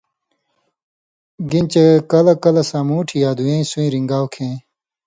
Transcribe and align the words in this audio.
گِنہۡ 1.49 1.69
چے 1.71 1.85
کلہۡ 2.11 2.37
کلہۡ 2.43 2.67
سامُوٹھیۡ 2.69 3.21
یا 3.23 3.29
دُوئیں 3.37 3.63
سُویں 3.69 3.91
رِن٘گاؤ 3.93 4.25
کھیں 4.33 4.55